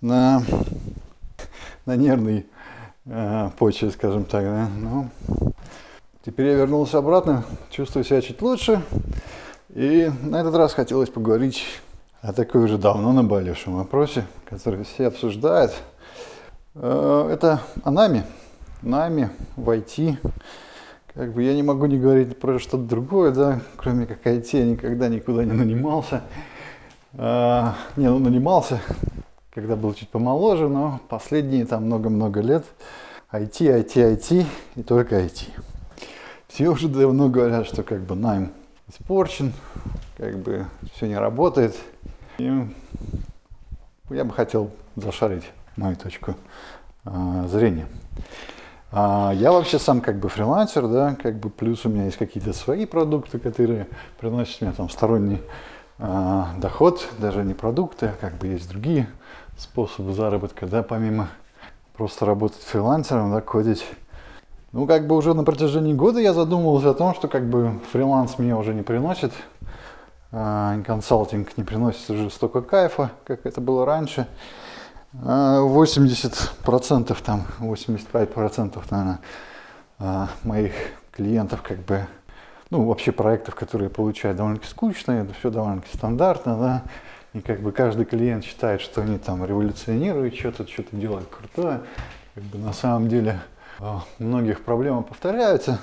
на, 0.00 0.42
на 1.86 1.96
нервной 1.96 2.46
э, 3.06 3.50
почве, 3.58 3.90
скажем 3.90 4.24
так. 4.24 4.44
Да? 4.44 4.68
Но 4.78 5.08
теперь 6.24 6.46
я 6.46 6.54
вернулся 6.54 6.98
обратно, 6.98 7.44
чувствую 7.70 8.04
себя 8.04 8.20
чуть 8.22 8.40
лучше. 8.42 8.82
И 9.74 10.10
на 10.22 10.40
этот 10.40 10.54
раз 10.54 10.74
хотелось 10.74 11.10
поговорить 11.10 11.64
о 12.22 12.32
такой 12.32 12.64
уже 12.64 12.76
давно 12.78 13.12
наболевшем 13.12 13.76
вопросе, 13.76 14.26
который 14.48 14.84
все 14.84 15.06
обсуждают. 15.06 15.72
Э, 16.74 17.28
это 17.32 17.60
о 17.84 17.90
нами, 17.90 18.24
нами 18.82 19.30
в 19.56 19.68
IT. 19.68 20.16
Как 21.14 21.32
бы 21.32 21.42
я 21.42 21.54
не 21.54 21.62
могу 21.62 21.86
не 21.86 21.98
говорить 21.98 22.38
про 22.38 22.58
что-то 22.58 22.84
другое, 22.84 23.32
да, 23.32 23.60
кроме 23.76 24.06
как 24.06 24.24
IT, 24.24 24.58
я 24.58 24.64
никогда 24.64 25.08
никуда 25.08 25.44
не 25.44 25.52
нанимался. 25.52 26.22
А, 27.14 27.74
не, 27.96 28.08
ну 28.08 28.20
нанимался, 28.20 28.80
когда 29.50 29.74
был 29.76 29.94
чуть 29.94 30.08
помоложе, 30.08 30.68
но 30.68 31.00
последние 31.08 31.66
там 31.66 31.86
много-много 31.86 32.40
лет 32.40 32.64
IT, 33.32 33.60
IT, 33.60 33.94
IT 33.94 34.46
и 34.76 34.82
только 34.82 35.20
IT. 35.20 35.48
Все 36.48 36.68
уже 36.68 36.88
давно 36.88 37.28
говорят, 37.28 37.66
что 37.66 37.82
как 37.82 38.00
бы 38.00 38.14
найм 38.14 38.52
испорчен, 38.88 39.52
как 40.16 40.38
бы 40.38 40.66
все 40.94 41.06
не 41.06 41.16
работает. 41.16 41.76
И 42.38 42.66
я 44.10 44.24
бы 44.24 44.32
хотел 44.32 44.70
зашарить 44.96 45.44
мою 45.76 45.96
точку 45.96 46.34
а, 47.04 47.46
зрения. 47.48 47.86
А, 48.92 49.32
я 49.34 49.52
вообще 49.52 49.78
сам 49.78 50.00
как 50.00 50.18
бы 50.18 50.28
фрилансер, 50.28 50.88
да, 50.88 51.16
как 51.20 51.38
бы 51.38 51.50
плюс 51.50 51.84
у 51.86 51.88
меня 51.88 52.06
есть 52.06 52.16
какие-то 52.16 52.52
свои 52.52 52.86
продукты, 52.86 53.38
которые 53.38 53.86
приносят 54.18 54.60
мне 54.60 54.72
там 54.72 54.90
сторонний 54.90 55.40
а, 55.98 56.54
доход, 56.58 57.08
даже 57.18 57.44
не 57.44 57.54
продукты, 57.54 58.06
а 58.06 58.14
как 58.20 58.34
бы 58.34 58.48
есть 58.48 58.68
другие 58.68 59.08
способы 59.60 60.14
заработка, 60.14 60.66
да, 60.66 60.82
помимо 60.82 61.28
просто 61.94 62.24
работать 62.24 62.62
фрилансером, 62.62 63.30
да, 63.30 63.40
кодить. 63.40 63.86
Ну, 64.72 64.86
как 64.86 65.06
бы 65.06 65.16
уже 65.16 65.34
на 65.34 65.44
протяжении 65.44 65.92
года 65.92 66.18
я 66.18 66.32
задумывался 66.32 66.90
о 66.90 66.94
том, 66.94 67.14
что 67.14 67.28
как 67.28 67.48
бы 67.48 67.78
фриланс 67.92 68.38
мне 68.38 68.56
уже 68.56 68.72
не 68.72 68.82
приносит, 68.82 69.32
а, 70.32 70.80
консалтинг 70.82 71.56
не 71.58 71.64
приносит 71.64 72.08
уже 72.08 72.30
столько 72.30 72.62
кайфа, 72.62 73.10
как 73.24 73.44
это 73.44 73.60
было 73.60 73.84
раньше. 73.84 74.26
80%, 75.12 77.20
там 77.20 77.44
85%, 77.58 78.90
наверное, 78.90 79.18
а, 79.98 80.28
моих 80.44 80.72
клиентов 81.10 81.62
как 81.62 81.80
бы, 81.80 82.06
ну, 82.70 82.84
вообще 82.84 83.10
проектов, 83.10 83.56
которые 83.56 83.88
я 83.88 83.94
получаю, 83.94 84.36
довольно-таки 84.36 84.70
скучные, 84.70 85.24
это 85.24 85.34
все 85.34 85.50
довольно-таки 85.50 85.96
стандартно, 85.96 86.56
да, 86.56 86.82
и 87.32 87.40
как 87.40 87.60
бы 87.60 87.72
каждый 87.72 88.04
клиент 88.04 88.44
считает, 88.44 88.80
что 88.80 89.02
они 89.02 89.18
там 89.18 89.44
революционируют, 89.44 90.34
что-то, 90.34 90.66
что-то 90.66 90.96
делают 90.96 91.28
крутое. 91.28 91.80
Как 92.34 92.44
бы 92.44 92.58
на 92.58 92.72
самом 92.72 93.08
деле 93.08 93.40
а, 93.78 94.02
многих 94.18 94.62
проблемы 94.62 95.02
повторяются, 95.02 95.80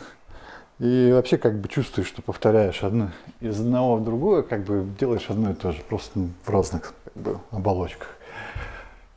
и 0.80 1.12
вообще 1.12 1.38
как 1.38 1.60
бы 1.60 1.68
чувствуешь, 1.68 2.08
что 2.08 2.22
повторяешь 2.22 2.84
одно 2.84 3.10
из 3.40 3.60
одного 3.60 3.96
в 3.96 4.04
другое, 4.04 4.44
как 4.44 4.64
бы 4.64 4.86
делаешь 5.00 5.26
одно 5.30 5.52
и 5.52 5.54
то 5.54 5.72
же, 5.72 5.82
просто 5.88 6.20
в 6.44 6.50
разных 6.50 6.94
как 7.04 7.14
бы, 7.24 7.40
оболочках. 7.52 8.10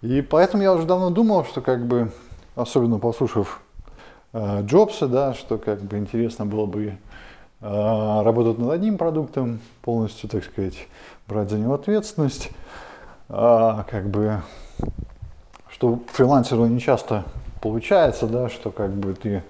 И 0.01 0.23
поэтому 0.23 0.63
я 0.63 0.73
уже 0.73 0.87
давно 0.87 1.11
думал, 1.11 1.45
что 1.45 1.61
как 1.61 1.85
бы, 1.85 2.11
особенно 2.55 2.99
послушав 2.99 3.61
э, 4.33 4.63
Джобса, 4.63 5.07
да, 5.09 5.35
что 5.35 5.59
как 5.59 5.83
бы 5.83 5.99
интересно 5.99 6.47
было 6.47 6.65
бы 6.65 6.97
работать 7.61 8.59
над 8.59 8.71
одним 8.71 8.97
продуктом, 8.97 9.61
полностью, 9.83 10.29
так 10.31 10.45
сказать, 10.45 10.89
брать 11.29 11.51
за 11.51 11.59
него 11.59 11.75
ответственность, 11.75 12.51
а, 13.29 13.85
как 13.91 14.09
бы, 14.09 14.43
что 15.69 16.01
фрилансеру 16.13 16.67
не 16.67 16.81
часто 16.81 17.25
получается, 17.61 18.27
да, 18.27 18.49
что 18.49 18.71
как 18.71 18.91
бы 18.91 19.15
ты 19.15 19.43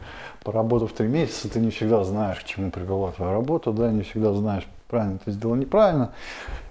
поработав 0.42 0.92
три 0.92 1.08
месяца, 1.08 1.48
ты 1.48 1.60
не 1.60 1.70
всегда 1.70 2.04
знаешь, 2.04 2.40
к 2.40 2.44
чему 2.44 2.70
привела 2.70 3.12
твоя 3.12 3.32
работа, 3.32 3.72
да, 3.72 3.90
не 3.90 4.02
всегда 4.02 4.32
знаешь, 4.32 4.66
правильно 4.88 5.18
ты 5.24 5.30
сделал, 5.30 5.54
неправильно. 5.54 6.12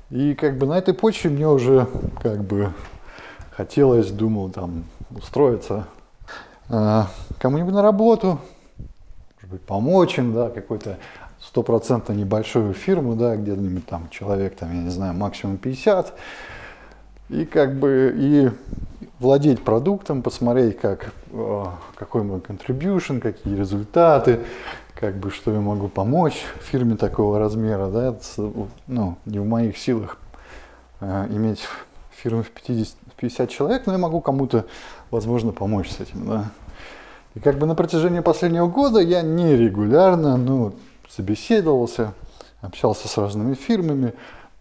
И 0.10 0.34
как 0.34 0.58
бы 0.58 0.66
на 0.66 0.78
этой 0.78 0.94
почве 0.94 1.30
мне 1.30 1.48
уже 1.48 1.88
как 2.22 2.44
бы 2.44 2.74
хотелось, 3.52 4.12
думал, 4.12 4.50
там, 4.50 4.86
устроиться 5.12 5.86
э, 6.70 7.04
кому-нибудь 7.40 7.74
на 7.74 7.82
работу, 7.82 8.40
может 9.36 9.50
быть, 9.52 9.62
помочь 9.62 10.18
им, 10.18 10.34
да, 10.34 10.50
какой-то 10.50 10.98
стопроцентно 11.50 12.14
небольшую 12.14 12.74
фирму, 12.76 13.16
да, 13.16 13.36
где-нибудь 13.36 13.88
там 13.88 14.08
человек, 14.12 14.56
там, 14.56 14.72
я 14.72 14.84
не 14.84 14.92
знаю, 14.92 15.16
максимум 15.16 15.58
50, 15.58 16.14
и 17.30 17.44
как 17.44 17.74
бы, 17.80 18.14
и 18.16 18.52
владеть 19.20 19.64
продуктом, 19.64 20.22
посмотреть, 20.22 20.80
как, 20.80 21.12
э, 21.32 21.66
какой 21.96 22.22
мой 22.22 22.38
contribution, 22.38 23.20
какие 23.20 23.56
результаты, 23.56 24.42
как 24.94 25.16
бы, 25.16 25.32
что 25.32 25.52
я 25.52 25.60
могу 25.60 25.88
помочь 25.88 26.46
фирме 26.62 26.96
такого 26.96 27.40
размера, 27.40 27.88
да, 27.88 28.10
это, 28.10 28.52
ну, 28.86 29.18
не 29.26 29.40
в 29.40 29.46
моих 29.48 29.76
силах 29.76 30.20
э, 31.02 31.26
иметь 31.32 31.62
фирму 32.12 32.44
в 32.44 32.52
50, 32.52 32.96
50 33.18 33.50
человек, 33.50 33.88
но 33.88 33.94
я 33.94 33.98
могу 33.98 34.22
кому-то, 34.22 34.66
возможно, 35.10 35.52
помочь 35.52 35.90
с 35.90 36.00
этим. 36.00 36.28
Да. 36.28 36.52
И 37.34 37.40
как 37.40 37.58
бы 37.58 37.66
на 37.66 37.74
протяжении 37.74 38.20
последнего 38.20 38.68
года 38.68 39.00
я 39.00 39.24
нерегулярно 39.24 40.38
ну, 40.38 40.74
собеседовался, 41.10 42.14
общался 42.62 43.08
с 43.08 43.18
разными 43.18 43.56
фирмами, 43.56 44.14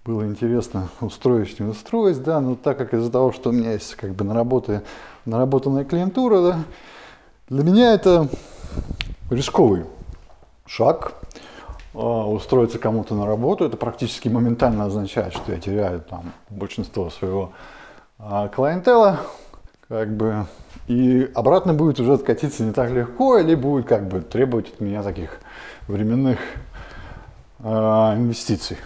было 0.04 0.26
интересно 0.26 0.88
устроить, 1.00 1.60
не 1.60 1.66
устроить, 1.66 2.22
да, 2.22 2.40
но 2.40 2.54
так 2.54 2.78
как 2.78 2.94
из-за 2.94 3.10
того, 3.10 3.32
что 3.32 3.50
у 3.50 3.52
меня 3.52 3.72
есть 3.72 3.94
как 3.94 4.14
бы 4.14 4.24
наработанная, 4.24 4.82
наработанная 5.26 5.84
клиентура, 5.84 6.40
да, 6.40 6.58
для 7.48 7.62
меня 7.62 7.92
это 7.92 8.28
рисковый 9.30 9.84
шаг, 10.66 11.12
а, 11.94 12.26
устроиться 12.26 12.78
кому-то 12.78 13.14
на 13.14 13.26
работу, 13.26 13.64
это 13.64 13.76
практически 13.76 14.28
моментально 14.28 14.86
означает, 14.86 15.34
что 15.34 15.52
я 15.52 15.58
теряю 15.58 16.00
там 16.00 16.32
большинство 16.48 17.10
своего 17.10 17.52
а, 18.18 18.48
клиентела, 18.48 19.20
как 19.88 20.14
бы, 20.14 20.46
и 20.86 21.30
обратно 21.34 21.72
будет 21.72 21.98
уже 21.98 22.12
откатиться 22.12 22.62
не 22.62 22.72
так 22.72 22.90
легко, 22.90 23.38
или 23.38 23.54
будет 23.54 23.86
как 23.86 24.06
бы 24.06 24.20
требовать 24.20 24.68
от 24.74 24.80
меня 24.80 25.02
таких 25.02 25.38
временных 25.86 26.38
э, 27.60 27.68
инвестиций. 27.68 28.76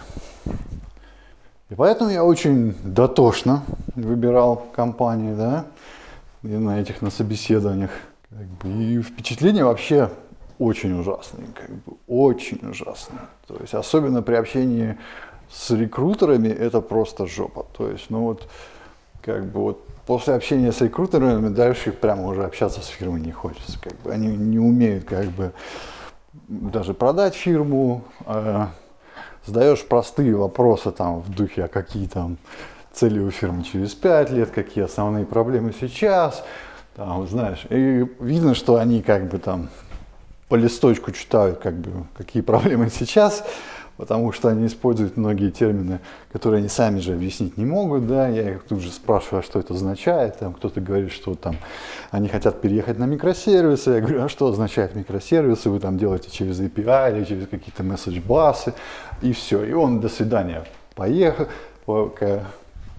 И 1.69 1.75
поэтому 1.75 2.09
я 2.09 2.23
очень 2.23 2.75
дотошно 2.83 3.63
выбирал 3.95 4.67
компании, 4.73 5.33
да, 5.35 5.65
и 6.43 6.47
на 6.47 6.79
этих, 6.79 7.01
на 7.01 7.09
собеседованиях. 7.09 7.91
Как 8.29 8.47
бы, 8.47 8.69
и 8.69 9.01
впечатление 9.01 9.65
вообще 9.65 10.09
очень 10.57 10.97
ужасные, 10.97 11.47
как 11.53 11.69
бы, 11.69 11.97
очень 12.07 12.59
ужасные. 12.69 13.21
То 13.47 13.57
есть, 13.59 13.73
особенно 13.73 14.21
при 14.21 14.35
общении 14.35 14.97
с 15.51 15.69
рекрутерами, 15.71 16.47
это 16.47 16.79
просто 16.79 17.27
жопа. 17.27 17.65
То 17.77 17.89
есть, 17.89 18.09
ну 18.09 18.21
вот, 18.21 18.47
как 19.21 19.45
бы 19.45 19.59
вот 19.59 19.87
после 20.05 20.33
общения 20.33 20.71
с 20.71 20.81
рекрутерами 20.81 21.49
дальше 21.49 21.91
прямо 21.91 22.27
уже 22.27 22.43
общаться 22.43 22.81
с 22.81 22.87
фирмой 22.87 23.21
не 23.21 23.31
хочется. 23.31 23.79
Как 23.79 23.93
бы 24.01 24.11
они 24.11 24.27
не 24.27 24.59
умеют 24.59 25.05
как 25.05 25.25
бы 25.27 25.51
даже 26.47 26.93
продать 26.93 27.35
фирму, 27.35 28.03
э, 28.25 28.67
задаешь 29.45 29.83
простые 29.85 30.35
вопросы 30.35 30.91
там 30.91 31.21
в 31.21 31.29
духе, 31.33 31.65
а 31.65 31.67
какие 31.67 32.07
там 32.07 32.37
цели 32.91 33.19
у 33.19 33.31
фирмы 33.31 33.63
через 33.63 33.93
пять 33.93 34.29
лет, 34.29 34.51
какие 34.51 34.83
основные 34.83 35.25
проблемы 35.25 35.73
сейчас, 35.79 36.43
там, 36.95 37.27
знаешь, 37.27 37.65
и 37.69 38.05
видно, 38.19 38.55
что 38.55 38.75
они 38.75 39.01
как 39.01 39.29
бы 39.29 39.39
там 39.39 39.69
по 40.47 40.55
листочку 40.55 41.11
читают, 41.11 41.59
как 41.59 41.75
бы, 41.75 42.05
какие 42.15 42.41
проблемы 42.43 42.89
сейчас, 42.89 43.43
потому 43.97 44.31
что 44.31 44.49
они 44.49 44.67
используют 44.67 45.17
многие 45.17 45.51
термины, 45.51 45.99
которые 46.31 46.59
они 46.59 46.67
сами 46.67 46.99
же 46.99 47.13
объяснить 47.13 47.57
не 47.57 47.65
могут, 47.65 48.07
да, 48.07 48.27
я 48.27 48.55
их 48.55 48.63
тут 48.63 48.81
же 48.81 48.91
спрашиваю, 48.91 49.39
а 49.39 49.43
что 49.43 49.59
это 49.59 49.73
означает, 49.73 50.39
там 50.39 50.53
кто-то 50.53 50.81
говорит, 50.81 51.11
что 51.11 51.35
там 51.35 51.57
они 52.11 52.27
хотят 52.27 52.61
переехать 52.61 52.97
на 52.97 53.05
микросервисы, 53.05 53.91
я 53.91 54.01
говорю, 54.01 54.23
а 54.23 54.29
что 54.29 54.47
означает 54.47 54.95
микросервисы, 54.95 55.69
вы 55.69 55.79
там 55.79 55.97
делаете 55.97 56.31
через 56.31 56.59
API 56.59 57.17
или 57.17 57.23
через 57.23 57.47
какие-то 57.47 57.83
месседж-басы, 57.83 58.73
и 59.21 59.31
все, 59.33 59.63
и 59.63 59.73
он 59.73 59.99
до 59.99 60.09
свидания, 60.09 60.65
поехал, 60.95 61.47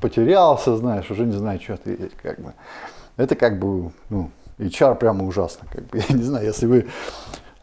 потерялся, 0.01 0.77
знаешь, 0.77 1.11
уже 1.11 1.25
не 1.25 1.37
знаю, 1.37 1.61
что 1.61 1.75
ответить, 1.75 2.13
как 2.23 2.39
бы. 2.41 2.53
Это 3.17 3.37
как 3.37 3.59
бы, 3.59 3.91
ну, 4.11 4.31
HR 4.59 4.97
прямо 4.97 5.25
ужасно, 5.25 5.67
как 5.71 5.85
бы, 5.87 5.99
я 6.09 6.15
не 6.15 6.23
знаю, 6.23 6.47
если 6.47 6.67
вы 6.67 6.87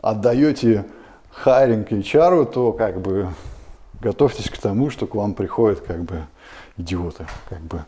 отдаете 0.01 0.85
хайринг 1.31 1.91
HR, 1.91 2.45
то 2.51 2.73
как 2.73 3.01
бы 3.01 3.29
готовьтесь 3.99 4.49
к 4.49 4.57
тому, 4.57 4.89
что 4.89 5.07
к 5.07 5.15
вам 5.15 5.33
приходят 5.33 5.81
как 5.81 6.03
бы 6.03 6.23
идиоты. 6.77 7.27
Как 7.49 7.61
бы, 7.61 7.85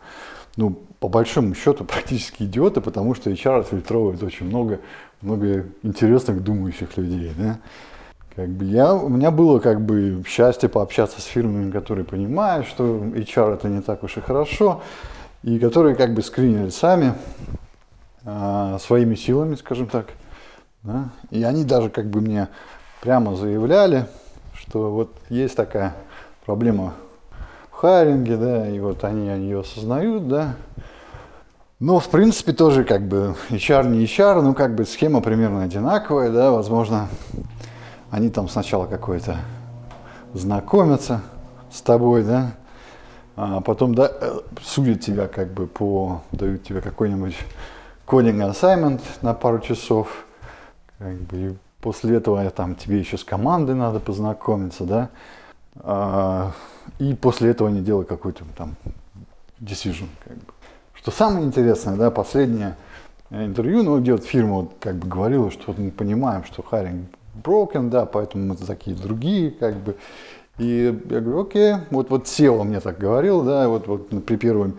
ну, 0.55 0.79
по 0.99 1.07
большому 1.07 1.55
счету, 1.55 1.83
практически 1.85 2.43
идиоты, 2.43 2.81
потому 2.81 3.15
что 3.15 3.29
HR 3.29 3.61
отфильтровывает 3.61 4.23
очень 4.23 4.45
много, 4.45 4.79
много 5.21 5.65
интересных 5.81 6.43
думающих 6.43 6.95
людей. 6.97 7.33
Да? 7.37 7.59
Как 8.35 8.49
бы 8.49 8.65
я, 8.65 8.93
у 8.93 9.09
меня 9.09 9.29
было 9.29 9.59
как 9.59 9.81
бы 9.81 10.23
счастье 10.27 10.67
пообщаться 10.67 11.21
с 11.21 11.25
фирмами, 11.25 11.71
которые 11.71 12.05
понимают, 12.05 12.67
что 12.67 12.83
HR 12.83 13.55
это 13.55 13.67
не 13.67 13.81
так 13.81 14.03
уж 14.03 14.17
и 14.17 14.21
хорошо. 14.21 14.81
и 15.43 15.59
которые 15.59 15.95
как 15.95 16.13
бы 16.13 16.21
скринили 16.21 16.69
сами, 16.69 17.13
а, 18.25 18.79
своими 18.79 19.15
силами, 19.15 19.55
скажем 19.55 19.87
так. 19.87 20.07
Да? 20.83 21.09
И 21.31 21.43
они 21.43 21.63
даже 21.63 21.89
как 21.89 22.09
бы 22.09 22.21
мне 22.21 22.47
прямо 23.03 23.35
заявляли, 23.35 24.07
что 24.53 24.89
вот 24.89 25.11
есть 25.27 25.57
такая 25.57 25.93
проблема 26.45 26.93
в 27.69 27.75
хайринге, 27.75 28.37
да, 28.37 28.69
и 28.69 28.79
вот 28.79 29.03
они, 29.03 29.27
они 29.27 29.47
ее 29.47 29.59
осознают, 29.59 30.29
да. 30.29 30.55
Но, 31.81 31.99
в 31.99 32.07
принципе, 32.07 32.53
тоже 32.53 32.85
как 32.85 33.01
бы 33.01 33.35
HR 33.49 33.89
не 33.89 34.05
HR, 34.05 34.41
ну, 34.41 34.53
как 34.53 34.73
бы 34.75 34.85
схема 34.85 35.19
примерно 35.19 35.63
одинаковая, 35.63 36.31
да, 36.31 36.51
возможно, 36.51 37.09
они 38.09 38.29
там 38.29 38.47
сначала 38.47 38.85
какой-то 38.85 39.35
знакомятся 40.33 41.19
с 41.73 41.81
тобой, 41.81 42.23
да, 42.23 42.53
а 43.35 43.59
потом 43.59 43.95
да, 43.95 44.09
э, 44.09 44.39
судят 44.61 45.01
тебя 45.01 45.27
как 45.27 45.51
бы 45.51 45.67
по, 45.67 46.21
дают 46.31 46.63
тебе 46.63 46.79
какой-нибудь 46.79 47.35
кодинг 48.05 48.43
assignment 48.43 49.01
на 49.21 49.33
пару 49.33 49.59
часов, 49.59 50.07
как 50.99 51.15
бы, 51.15 51.57
после 51.83 52.15
этого 52.15 52.49
там 52.49 52.75
тебе 52.75 52.97
еще 52.97 53.17
с 53.17 53.25
командой 53.25 53.75
надо 53.75 53.99
познакомиться, 53.99 54.85
да, 54.85 55.09
а, 55.75 56.53
и 56.97 57.13
после 57.13 57.51
этого 57.51 57.69
они 57.69 57.81
делают 57.81 58.07
какой-то 58.07 58.45
там 58.57 58.75
decision, 59.59 60.07
как 60.23 60.37
бы. 60.37 60.53
Что 60.93 61.11
самое 61.11 61.45
интересное, 61.45 61.97
да, 61.97 62.09
последнее 62.09 62.77
интервью, 63.29 63.83
ну, 63.83 63.99
где 63.99 64.13
вот 64.13 64.23
фирма 64.23 64.53
вот, 64.53 64.73
как 64.79 64.95
бы 64.95 65.07
говорила, 65.07 65.51
что 65.51 65.63
вот 65.67 65.77
мы 65.77 65.91
понимаем, 65.91 66.45
что 66.45 66.63
хайринг 66.63 67.09
broken, 67.43 67.89
да, 67.89 68.05
поэтому 68.05 68.45
мы 68.45 68.55
такие 68.55 68.95
другие, 68.95 69.51
как 69.51 69.75
бы. 69.75 69.97
И 70.59 70.97
я 71.09 71.19
говорю, 71.19 71.41
окей, 71.41 71.75
вот, 71.89 72.09
вот 72.09 72.25
SEO 72.27 72.63
мне 72.63 72.79
так 72.79 72.97
говорил, 72.97 73.41
да, 73.43 73.67
вот, 73.67 73.87
вот 73.87 74.25
при 74.25 74.37
первом 74.37 74.77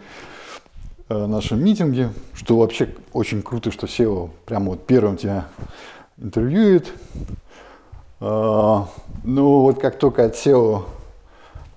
э, 1.11 1.27
нашем 1.27 1.63
митинге, 1.63 2.11
что 2.33 2.57
вообще 2.57 2.95
очень 3.13 3.43
круто, 3.43 3.71
что 3.71 3.87
SEO 3.87 4.31
прямо 4.47 4.71
вот 4.71 4.87
первым 4.87 5.19
тебя 5.19 5.49
интервьюет. 6.19 6.93
Э, 8.21 8.83
ну 9.25 9.61
вот 9.61 9.81
как 9.81 9.99
только 9.99 10.25
от 10.25 10.35
SEO 10.35 10.85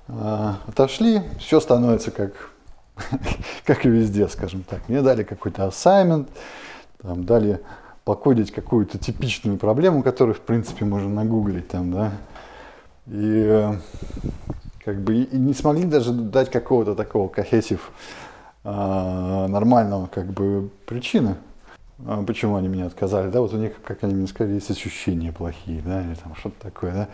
э, 0.07 0.53
отошли, 0.67 1.21
все 1.39 1.59
становится 1.59 2.11
как, 2.11 2.51
как 3.65 3.85
и 3.85 3.89
везде, 3.89 4.27
скажем 4.27 4.63
так. 4.63 4.87
Мне 4.87 5.01
дали 5.01 5.23
какой-то 5.23 5.63
assignment, 5.63 6.27
там, 7.01 7.25
дали 7.25 7.61
покодить 8.03 8.51
какую-то 8.51 8.97
типичную 8.97 9.57
проблему, 9.57 10.03
которую, 10.03 10.35
в 10.35 10.41
принципе, 10.41 10.85
можно 10.85 11.09
нагуглить 11.09 11.67
там, 11.67 11.91
да, 11.91 12.11
и 13.07 13.45
э, 13.47 13.73
как 14.87 15.01
бы 15.01 15.15
и 15.15 15.37
не 15.37 15.53
смогли 15.53 15.83
даже 15.83 16.13
дать 16.13 16.49
какого-то 16.49 16.95
такого 16.95 17.27
кохесив 17.27 17.91
а, 18.63 19.47
нормального 19.47 20.07
как 20.07 20.27
бы 20.27 20.69
причины, 20.85 21.31
а, 21.31 21.37
почему 22.25 22.55
они 22.55 22.67
меня 22.67 22.85
отказали, 22.85 23.29
да, 23.29 23.41
вот 23.41 23.53
у 23.53 23.57
них, 23.57 23.73
как 23.83 24.03
они 24.03 24.13
мне 24.13 24.27
сказали, 24.27 24.55
есть 24.55 24.69
ощущения 24.69 25.31
плохие, 25.31 25.81
да, 25.81 26.03
или 26.03 26.15
там 26.15 26.35
что-то 26.35 26.61
такое, 26.61 26.93
да. 26.93 27.07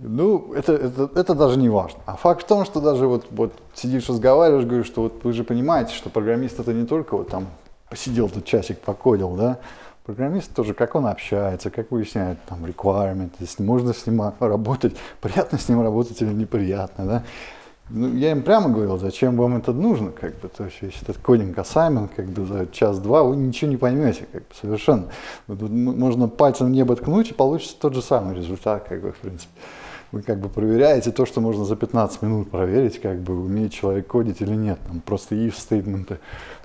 Ну, 0.00 0.52
это, 0.52 0.74
это, 0.74 1.10
это 1.14 1.34
даже 1.34 1.58
не 1.58 1.68
важно. 1.68 2.00
А 2.06 2.16
факт 2.16 2.44
в 2.44 2.46
том, 2.46 2.64
что 2.64 2.80
даже 2.80 3.06
вот, 3.06 3.26
вот 3.30 3.52
сидишь, 3.74 4.08
разговариваешь, 4.08 4.64
говоришь, 4.64 4.86
что 4.86 5.02
вот 5.02 5.24
вы 5.24 5.32
же 5.32 5.44
понимаете, 5.44 5.94
что 5.94 6.08
программист 6.10 6.60
это 6.60 6.72
не 6.72 6.86
только 6.86 7.16
вот 7.16 7.28
там 7.28 7.48
посидел 7.88 8.28
тут 8.28 8.44
часик, 8.44 8.78
покодил, 8.80 9.30
да, 9.30 9.58
программист 10.04 10.54
тоже, 10.54 10.72
как 10.74 10.94
он 10.94 11.06
общается, 11.06 11.70
как 11.70 11.90
выясняет 11.90 12.38
там 12.46 12.64
requirement, 12.64 13.30
если 13.40 13.62
можно 13.62 13.92
с 13.92 14.06
ним 14.06 14.22
работать, 14.40 14.96
приятно 15.20 15.58
с 15.58 15.68
ним 15.68 15.82
работать 15.82 16.20
или 16.22 16.32
неприятно, 16.32 17.04
да. 17.04 17.24
Ну, 17.90 18.14
я 18.14 18.32
им 18.32 18.42
прямо 18.42 18.68
говорил, 18.68 18.98
зачем 18.98 19.36
вам 19.36 19.56
это 19.56 19.72
нужно, 19.72 20.10
как 20.10 20.38
бы, 20.40 20.48
то 20.48 20.64
есть, 20.64 20.76
если 20.82 21.02
этот 21.02 21.18
кодинг 21.18 21.56
assignment, 21.56 22.10
как 22.14 22.26
бы, 22.26 22.44
за 22.44 22.66
час-два, 22.66 23.22
вы 23.22 23.36
ничего 23.36 23.70
не 23.70 23.78
поймете, 23.78 24.26
как 24.30 24.42
бы, 24.42 24.54
совершенно. 24.60 25.04
Тут 25.46 25.70
можно 25.70 26.28
пальцем 26.28 26.66
в 26.66 26.70
небо 26.70 26.96
ткнуть, 26.96 27.30
и 27.30 27.34
получится 27.34 27.76
тот 27.80 27.94
же 27.94 28.02
самый 28.02 28.36
результат, 28.36 28.84
как 28.86 29.00
бы, 29.00 29.12
в 29.12 29.16
принципе. 29.16 29.50
Вы 30.10 30.22
как 30.22 30.38
бы 30.38 30.48
проверяете 30.48 31.12
то, 31.12 31.26
что 31.26 31.40
можно 31.40 31.64
за 31.64 31.76
15 31.76 32.22
минут 32.22 32.50
проверить, 32.50 33.00
как 33.00 33.18
бы, 33.20 33.42
умеет 33.42 33.72
человек 33.72 34.06
кодить 34.06 34.40
или 34.40 34.54
нет. 34.54 34.78
Там 34.86 35.00
просто 35.00 35.34
if 35.34 35.54
стейтменты 35.58 36.18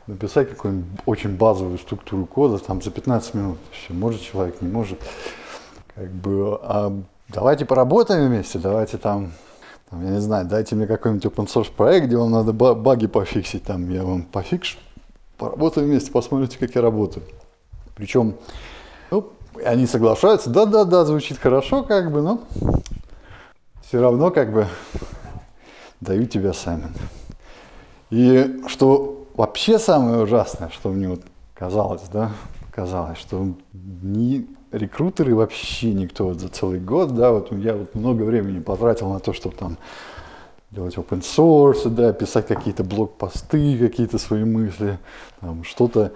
написать 0.08 0.50
какую-нибудь 0.50 1.02
очень 1.06 1.36
базовую 1.36 1.78
структуру 1.78 2.26
кода 2.26 2.58
там 2.58 2.82
за 2.82 2.92
15 2.92 3.34
минут. 3.34 3.58
Все, 3.72 3.94
может 3.94 4.22
человек, 4.22 4.62
не 4.62 4.70
может. 4.70 5.00
Как 5.96 6.10
бы, 6.10 6.58
а 6.62 6.94
давайте 7.30 7.66
поработаем 7.66 8.28
вместе, 8.28 8.60
давайте 8.60 8.98
там, 8.98 9.32
там, 9.94 10.04
я 10.04 10.12
не 10.12 10.22
знаю, 10.22 10.48
дайте 10.48 10.76
мне 10.76 10.88
какой-нибудь 10.88 11.26
open 11.26 11.46
source 11.46 11.72
проект, 11.72 12.08
где 12.08 12.18
вам 12.18 12.32
надо 12.32 12.52
баги 12.52 13.06
пофиксить, 13.06 13.64
там 13.64 13.92
я 13.92 14.04
вам 14.04 14.24
пофикшу, 14.24 14.80
поработаем 15.38 15.88
вместе, 15.88 16.12
посмотрите, 16.12 16.58
как 16.58 16.74
я 16.74 16.82
работаю. 16.82 17.24
Причем, 17.96 18.34
ну, 19.12 19.30
они 19.64 19.86
соглашаются, 19.86 20.50
да-да-да, 20.50 21.06
звучит 21.06 21.38
хорошо, 21.38 21.84
как 21.84 22.12
бы, 22.12 22.24
но 22.24 22.42
все 23.84 24.02
равно 24.02 24.32
как 24.32 24.52
бы 24.52 24.68
дают 26.02 26.32
тебе 26.32 26.50
assignment. 26.50 26.98
И 28.10 28.64
что 28.66 29.28
вообще 29.36 29.78
самое 29.78 30.24
ужасное, 30.24 30.70
что 30.70 30.90
мне 30.90 31.08
вот 31.08 31.22
казалось, 31.54 32.10
да, 32.12 32.32
казалось, 32.72 33.20
что 33.20 33.54
ни 33.74 34.48
рекрутеры 34.74 35.36
вообще 35.36 35.94
никто 35.94 36.26
вот 36.26 36.40
за 36.40 36.50
целый 36.50 36.80
год, 36.80 37.16
да, 37.16 37.32
вот 37.32 37.52
я 37.52 37.76
вот 37.76 37.96
много 37.96 38.24
времени 38.24 38.60
потратил 38.60 39.10
на 39.10 39.20
то, 39.20 39.32
чтобы 39.34 39.56
там 39.56 39.78
делать 40.72 40.96
open 40.96 41.22
source, 41.22 41.88
да, 41.90 42.12
писать 42.14 42.48
какие-то 42.48 42.84
блог-посты, 42.84 43.78
какие-то 43.78 44.18
свои 44.18 44.44
мысли, 44.44 44.98
там, 45.40 45.64
что-то 45.64 46.12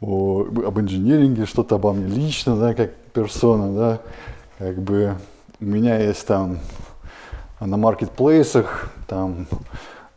о, 0.00 0.40
об 0.40 0.80
инженеринге, 0.80 1.44
что-то 1.44 1.76
обо 1.76 1.92
мне 1.92 2.06
лично, 2.06 2.56
да, 2.56 2.74
как 2.74 2.94
персона, 3.12 3.74
да, 3.74 4.00
как 4.58 4.80
бы 4.80 5.14
у 5.60 5.64
меня 5.64 5.98
есть 5.98 6.26
там 6.26 6.58
на 7.60 7.76
маркетплейсах, 7.76 8.90
там 9.06 9.46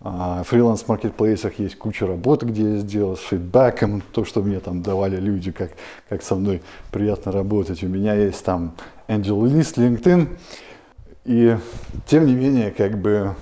фриланс-маркетплейсах 0.03 1.59
есть 1.59 1.77
куча 1.77 2.05
работы, 2.05 2.45
где 2.45 2.73
я 2.73 2.77
сделал 2.77 3.15
с 3.15 3.21
фидбэком, 3.21 4.01
то, 4.11 4.25
что 4.25 4.41
мне 4.41 4.59
там 4.59 4.81
давали 4.81 5.15
люди, 5.15 5.51
как, 5.51 5.71
как 6.09 6.23
со 6.23 6.35
мной 6.35 6.61
приятно 6.91 7.31
работать. 7.31 7.83
У 7.83 7.87
меня 7.87 8.13
есть 8.13 8.43
там 8.43 8.73
Angel 9.07 9.41
List, 9.43 9.77
LinkedIn. 9.77 10.27
И 11.23 11.57
тем 12.05 12.25
не 12.25 12.33
менее, 12.33 12.71
как 12.71 12.99
бы, 12.99 13.33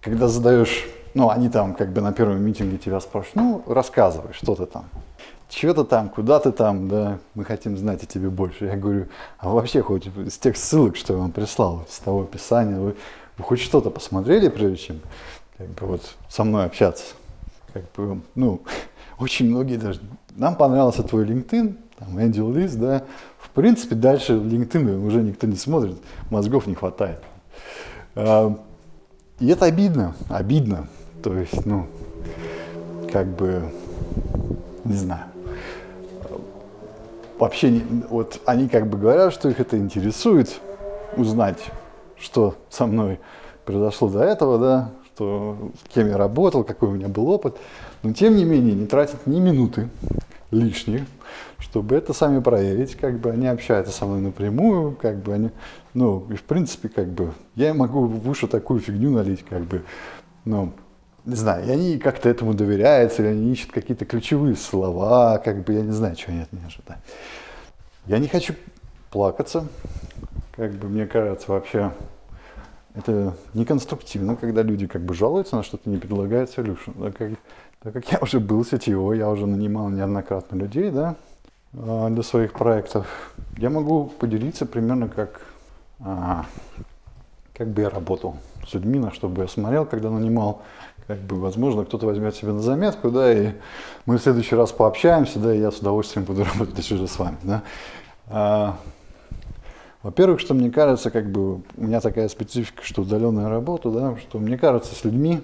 когда 0.00 0.26
задаешь, 0.26 0.84
ну, 1.14 1.30
они 1.30 1.48
там 1.48 1.74
как 1.74 1.92
бы 1.92 2.00
на 2.00 2.12
первом 2.12 2.42
митинге 2.42 2.76
тебя 2.76 2.98
спрашивают, 2.98 3.36
ну, 3.36 3.72
рассказывай, 3.72 4.32
что 4.32 4.56
ты 4.56 4.66
там, 4.66 4.86
что 5.48 5.74
ты 5.74 5.84
там, 5.84 6.08
куда 6.08 6.40
ты 6.40 6.50
там, 6.50 6.88
да, 6.88 7.18
мы 7.34 7.44
хотим 7.44 7.76
знать 7.76 8.02
о 8.02 8.06
тебе 8.06 8.30
больше. 8.30 8.64
Я 8.64 8.76
говорю, 8.76 9.06
а 9.38 9.50
вообще 9.50 9.80
хоть 9.80 10.06
из 10.06 10.38
тех 10.38 10.56
ссылок, 10.56 10.96
что 10.96 11.12
я 11.12 11.20
вам 11.20 11.30
прислал, 11.30 11.86
с 11.88 12.00
того 12.00 12.22
описания, 12.22 12.80
вы 12.80 12.96
вы 13.40 13.46
хоть 13.46 13.60
что-то 13.60 13.88
посмотрели, 13.88 14.48
прежде 14.48 14.76
чем 14.76 15.00
как 15.56 15.68
бы, 15.68 15.86
вот, 15.86 16.02
со 16.28 16.44
мной 16.44 16.66
общаться? 16.66 17.14
Как 17.72 17.90
бы, 17.92 18.20
ну, 18.34 18.60
очень 19.18 19.48
многие 19.48 19.76
даже... 19.76 20.00
Нам 20.36 20.56
понравился 20.56 21.02
твой 21.02 21.24
LinkedIn, 21.24 21.74
там, 21.98 22.18
Angel 22.18 22.52
List, 22.52 22.76
да. 22.76 23.02
В 23.38 23.48
принципе, 23.50 23.94
дальше 23.94 24.34
LinkedIn 24.34 25.06
уже 25.06 25.22
никто 25.22 25.46
не 25.46 25.56
смотрит, 25.56 25.96
мозгов 26.28 26.66
не 26.66 26.74
хватает. 26.74 27.22
А, 28.14 28.54
и 29.38 29.48
это 29.48 29.64
обидно, 29.64 30.14
обидно. 30.28 30.88
То 31.22 31.34
есть, 31.34 31.64
ну, 31.64 31.86
как 33.10 33.26
бы, 33.26 33.72
не 34.84 34.96
знаю. 34.96 35.24
Вообще, 37.38 37.80
вот 38.10 38.38
они 38.44 38.68
как 38.68 38.86
бы 38.86 38.98
говорят, 38.98 39.32
что 39.32 39.48
их 39.48 39.60
это 39.60 39.78
интересует, 39.78 40.60
узнать 41.16 41.58
что 42.20 42.56
со 42.68 42.86
мной 42.86 43.18
произошло 43.64 44.08
до 44.08 44.22
этого, 44.22 44.58
да, 44.58 44.90
что, 45.06 45.72
с 45.84 45.92
кем 45.92 46.08
я 46.08 46.16
работал, 46.16 46.64
какой 46.64 46.88
у 46.88 46.92
меня 46.92 47.08
был 47.08 47.28
опыт. 47.28 47.56
Но 48.02 48.12
тем 48.12 48.36
не 48.36 48.44
менее 48.44 48.74
не 48.74 48.86
тратить 48.86 49.26
ни 49.26 49.38
минуты 49.38 49.88
лишних, 50.50 51.02
чтобы 51.58 51.94
это 51.94 52.12
сами 52.12 52.40
проверить, 52.40 52.96
как 52.96 53.20
бы 53.20 53.30
они 53.30 53.46
общаются 53.46 53.92
со 53.92 54.06
мной 54.06 54.20
напрямую, 54.20 54.96
как 54.96 55.16
бы 55.22 55.34
они, 55.34 55.50
ну, 55.94 56.26
и 56.30 56.34
в 56.34 56.42
принципе, 56.42 56.88
как 56.88 57.08
бы, 57.08 57.32
я 57.54 57.74
могу 57.74 58.06
в 58.06 58.28
уши 58.28 58.48
такую 58.48 58.80
фигню 58.80 59.10
налить, 59.10 59.44
как 59.44 59.62
бы, 59.62 59.84
ну, 60.44 60.72
не 61.24 61.36
знаю, 61.36 61.66
и 61.66 61.70
они 61.70 61.98
как-то 61.98 62.28
этому 62.28 62.54
доверяются, 62.54 63.22
или 63.22 63.28
они 63.28 63.52
ищут 63.52 63.72
какие-то 63.72 64.06
ключевые 64.06 64.56
слова, 64.56 65.38
как 65.38 65.64
бы, 65.64 65.74
я 65.74 65.82
не 65.82 65.92
знаю, 65.92 66.16
чего 66.16 66.32
они 66.32 66.42
от 66.42 66.52
меня 66.52 66.66
ожидают. 66.66 67.04
Я 68.06 68.18
не 68.18 68.26
хочу 68.26 68.54
плакаться, 69.10 69.68
как 70.60 70.72
бы 70.72 70.88
мне 70.88 71.06
кажется, 71.06 71.50
вообще 71.50 71.90
это 72.94 73.34
неконструктивно, 73.54 74.36
когда 74.36 74.60
люди 74.60 74.86
как 74.86 75.00
бы 75.00 75.14
жалуются 75.14 75.56
на 75.56 75.62
что-то, 75.62 75.88
не 75.88 75.96
предлагают 75.96 76.50
solution. 76.50 77.02
Так 77.02 77.16
как, 77.16 77.30
так 77.82 77.92
как 77.94 78.12
я 78.12 78.18
уже 78.20 78.40
был 78.40 78.62
сетевой, 78.62 79.16
я 79.16 79.30
уже 79.30 79.46
нанимал 79.46 79.88
неоднократно 79.88 80.56
людей, 80.56 80.90
да, 80.90 81.16
а, 81.72 82.10
для 82.10 82.22
своих 82.22 82.52
проектов, 82.52 83.06
я 83.56 83.70
могу 83.70 84.04
поделиться 84.04 84.66
примерно 84.66 85.08
как, 85.08 85.40
а, 86.00 86.44
как 87.54 87.68
бы 87.68 87.80
я 87.80 87.88
работал 87.88 88.36
с 88.68 88.74
людьми, 88.74 88.98
на 88.98 89.12
что 89.12 89.30
бы 89.30 89.40
я 89.40 89.48
смотрел, 89.48 89.86
когда 89.86 90.10
нанимал, 90.10 90.60
как 91.06 91.20
бы, 91.20 91.40
возможно, 91.40 91.86
кто-то 91.86 92.04
возьмет 92.04 92.34
себе 92.36 92.52
на 92.52 92.60
заметку, 92.60 93.10
да, 93.10 93.32
и 93.32 93.52
мы 94.04 94.18
в 94.18 94.22
следующий 94.22 94.56
раз 94.56 94.72
пообщаемся, 94.72 95.38
да, 95.38 95.54
и 95.54 95.58
я 95.58 95.70
с 95.70 95.78
удовольствием 95.78 96.26
буду 96.26 96.44
работать 96.52 96.92
уже 96.92 97.08
с 97.08 97.18
вами, 97.18 97.38
да. 97.44 97.62
А, 98.26 98.76
во-первых, 100.02 100.40
что 100.40 100.54
мне 100.54 100.70
кажется, 100.70 101.10
как 101.10 101.30
бы 101.30 101.56
у 101.56 101.62
меня 101.76 102.00
такая 102.00 102.28
специфика, 102.28 102.82
что 102.82 103.02
удаленная 103.02 103.48
работа, 103.48 103.90
да, 103.90 104.16
что 104.16 104.38
мне 104.38 104.56
кажется, 104.56 104.94
с 104.94 105.04
людьми, 105.04 105.40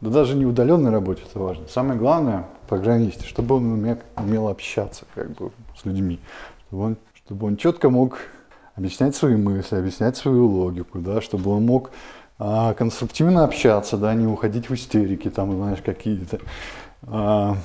да 0.00 0.10
даже 0.10 0.34
не 0.34 0.44
удаленной 0.44 0.90
работе 0.90 1.22
это 1.28 1.38
важно. 1.38 1.68
Самое 1.68 1.98
главное 1.98 2.46
программисте, 2.68 3.26
чтобы 3.26 3.56
он 3.56 3.72
умел, 3.72 3.98
умел 4.16 4.48
общаться 4.48 5.04
как 5.14 5.30
бы, 5.32 5.52
с 5.80 5.84
людьми, 5.84 6.18
чтобы 6.66 6.82
он, 6.84 6.96
чтобы 7.14 7.46
он 7.46 7.56
четко 7.56 7.90
мог 7.90 8.18
объяснять 8.74 9.14
свои 9.14 9.36
мысли, 9.36 9.76
объяснять 9.76 10.16
свою 10.16 10.46
логику, 10.46 10.98
да, 10.98 11.20
чтобы 11.20 11.50
он 11.50 11.64
мог 11.64 11.90
а, 12.38 12.74
конструктивно 12.74 13.44
общаться, 13.44 13.96
да, 13.96 14.14
не 14.14 14.26
уходить 14.26 14.68
в 14.68 14.74
истерики, 14.74 15.30
там, 15.30 15.52
знаешь, 15.52 15.80
какие-то. 15.84 16.40
А, 17.02 17.56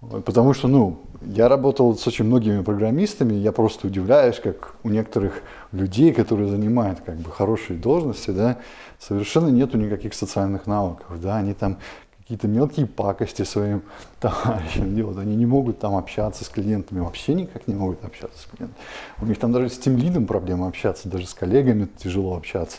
потому 0.00 0.52
что, 0.52 0.68
ну, 0.68 1.00
я 1.26 1.48
работал 1.48 1.96
с 1.96 2.06
очень 2.06 2.24
многими 2.24 2.62
программистами, 2.62 3.34
я 3.34 3.52
просто 3.52 3.86
удивляюсь, 3.86 4.38
как 4.40 4.74
у 4.82 4.88
некоторых 4.88 5.42
людей, 5.72 6.12
которые 6.12 6.48
занимают 6.48 7.00
как 7.00 7.16
бы 7.16 7.30
хорошие 7.30 7.78
должности, 7.78 8.30
да, 8.30 8.58
совершенно 8.98 9.48
нету 9.48 9.78
никаких 9.78 10.14
социальных 10.14 10.66
навыков, 10.66 11.20
да, 11.20 11.36
они 11.36 11.54
там 11.54 11.78
какие-то 12.18 12.48
мелкие 12.48 12.86
пакости 12.86 13.42
своим 13.42 13.82
товарищам 14.20 14.94
делают. 14.94 15.18
Они 15.18 15.36
не 15.36 15.46
могут 15.46 15.78
там 15.80 15.96
общаться 15.96 16.44
с 16.44 16.48
клиентами, 16.48 17.00
вообще 17.00 17.34
никак 17.34 17.66
не 17.66 17.74
могут 17.74 18.04
общаться 18.04 18.38
с 18.38 18.46
клиентами. 18.46 18.80
У 19.20 19.26
них 19.26 19.38
там 19.38 19.52
даже 19.52 19.68
с 19.68 19.78
тем 19.78 19.96
лидом 19.96 20.26
проблема 20.26 20.68
общаться, 20.68 21.08
даже 21.08 21.26
с 21.26 21.34
коллегами 21.34 21.88
тяжело 21.98 22.36
общаться. 22.36 22.78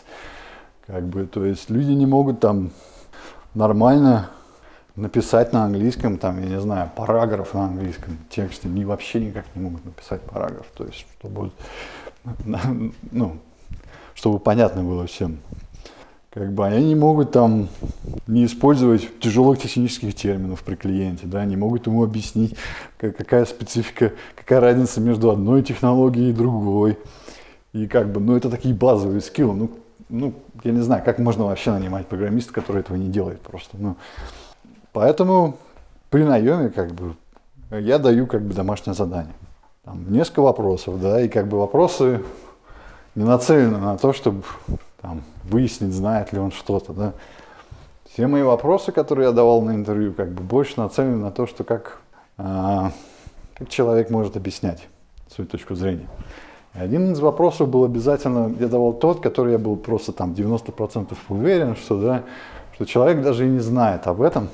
Как 0.86 1.04
бы, 1.04 1.26
то 1.26 1.44
есть 1.44 1.70
люди 1.70 1.92
не 1.92 2.06
могут 2.06 2.40
там 2.40 2.70
нормально 3.54 4.30
написать 4.96 5.52
на 5.52 5.64
английском, 5.64 6.18
там, 6.18 6.40
я 6.40 6.48
не 6.48 6.60
знаю, 6.60 6.90
параграф 6.94 7.54
на 7.54 7.64
английском 7.64 8.16
тексте, 8.30 8.68
они 8.68 8.84
вообще 8.84 9.20
никак 9.20 9.44
не 9.54 9.62
могут 9.62 9.84
написать 9.84 10.22
параграф. 10.22 10.66
То 10.74 10.84
есть, 10.84 11.06
чтобы, 11.18 11.50
ну, 13.10 13.36
чтобы 14.14 14.38
понятно 14.38 14.82
было 14.82 15.06
всем. 15.06 15.38
Как 16.30 16.52
бы 16.52 16.66
они 16.66 16.84
не 16.86 16.94
могут 16.96 17.30
там 17.30 17.68
не 18.26 18.44
использовать 18.44 19.20
тяжелых 19.20 19.60
технических 19.60 20.16
терминов 20.16 20.64
при 20.64 20.74
клиенте, 20.74 21.26
да, 21.26 21.44
не 21.44 21.56
могут 21.56 21.86
ему 21.86 22.02
объяснить, 22.02 22.56
какая 22.98 23.44
специфика, 23.44 24.12
какая 24.34 24.58
разница 24.58 25.00
между 25.00 25.30
одной 25.30 25.62
технологией 25.62 26.30
и 26.30 26.32
другой. 26.32 26.98
И 27.72 27.86
как 27.86 28.10
бы, 28.10 28.20
ну, 28.20 28.36
это 28.36 28.50
такие 28.50 28.74
базовые 28.74 29.20
скиллы. 29.20 29.54
Ну, 29.54 29.70
ну, 30.08 30.34
я 30.64 30.72
не 30.72 30.80
знаю, 30.80 31.04
как 31.04 31.18
можно 31.18 31.44
вообще 31.44 31.70
нанимать 31.70 32.06
программиста, 32.06 32.52
который 32.52 32.80
этого 32.80 32.96
не 32.96 33.08
делает 33.08 33.40
просто. 33.40 33.76
Ну, 33.78 33.96
поэтому 34.94 35.58
при 36.08 36.22
наеме, 36.24 36.70
как 36.70 36.92
бы, 36.92 37.14
я 37.70 37.98
даю 37.98 38.26
как 38.26 38.40
бы 38.40 38.54
домашнее 38.54 38.94
задание. 38.94 39.34
Там 39.84 40.10
несколько 40.10 40.40
вопросов, 40.40 40.98
да, 41.02 41.20
и 41.20 41.28
как 41.28 41.48
бы 41.48 41.58
вопросы 41.58 42.22
не 43.14 43.24
нацелены 43.24 43.76
на 43.76 43.98
то, 43.98 44.14
чтобы 44.14 44.42
там, 45.02 45.22
выяснить, 45.42 45.92
знает 45.92 46.32
ли 46.32 46.38
он 46.38 46.52
что-то. 46.52 46.94
Да. 46.94 47.12
Все 48.10 48.26
мои 48.26 48.42
вопросы, 48.42 48.92
которые 48.92 49.26
я 49.26 49.32
давал 49.32 49.60
на 49.60 49.74
интервью, 49.74 50.14
как 50.14 50.30
бы 50.30 50.42
больше 50.42 50.80
нацелены 50.80 51.16
на 51.16 51.30
то, 51.30 51.46
что 51.46 51.64
как, 51.64 52.00
а, 52.38 52.92
как 53.58 53.68
человек 53.68 54.08
может 54.08 54.36
объяснять 54.36 54.88
свою 55.28 55.48
точку 55.48 55.74
зрения. 55.74 56.08
И 56.74 56.78
один 56.78 57.12
из 57.12 57.20
вопросов 57.20 57.68
был 57.68 57.84
обязательно, 57.84 58.54
я 58.58 58.68
давал 58.68 58.92
тот, 58.92 59.20
который 59.20 59.52
я 59.52 59.58
был 59.58 59.76
просто 59.76 60.12
там 60.12 60.32
90% 60.32 61.14
уверен, 61.28 61.76
что, 61.76 62.00
да, 62.00 62.22
что 62.74 62.84
человек 62.84 63.22
даже 63.22 63.46
и 63.46 63.50
не 63.50 63.60
знает 63.60 64.06
об 64.06 64.22
этом, 64.22 64.48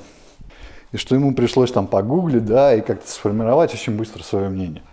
и 0.91 0.97
что 0.97 1.15
ему 1.15 1.33
пришлось 1.33 1.71
там 1.71 1.87
погуглить, 1.87 2.45
да, 2.45 2.73
и 2.73 2.81
как-то 2.81 3.09
сформировать 3.09 3.73
очень 3.73 3.95
быстро 3.95 4.23
свое 4.23 4.49
мнение. 4.49 4.83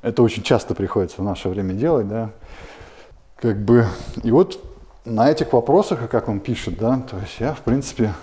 Это 0.00 0.22
очень 0.22 0.42
часто 0.42 0.74
приходится 0.74 1.20
в 1.20 1.24
наше 1.24 1.48
время 1.48 1.74
делать, 1.74 2.08
да. 2.08 2.30
Как 3.36 3.58
бы, 3.58 3.86
и 4.22 4.30
вот 4.30 4.62
на 5.04 5.30
этих 5.30 5.52
вопросах, 5.52 6.08
как 6.08 6.28
он 6.28 6.40
пишет, 6.40 6.78
да, 6.78 7.02
то 7.08 7.18
есть 7.18 7.38
я, 7.40 7.54
в 7.54 7.60
принципе, 7.60 8.14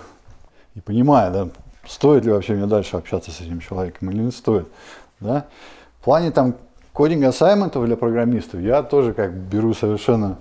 не 0.74 0.80
понимаю, 0.80 1.32
да, 1.32 1.48
стоит 1.86 2.24
ли 2.24 2.32
вообще 2.32 2.54
мне 2.54 2.66
дальше 2.66 2.96
общаться 2.96 3.30
с 3.30 3.40
этим 3.40 3.60
человеком 3.60 4.10
или 4.10 4.22
не 4.22 4.32
стоит, 4.32 4.66
да. 5.20 5.46
В 6.00 6.04
плане 6.04 6.30
там 6.30 6.54
кодинг 6.92 7.24
ассайментов 7.24 7.84
для 7.84 7.96
программистов 7.96 8.60
я 8.60 8.82
тоже 8.82 9.12
как 9.12 9.32
беру 9.32 9.74
совершенно 9.74 10.38